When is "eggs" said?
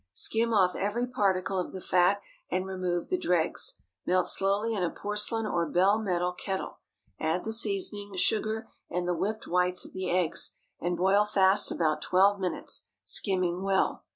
10.09-10.55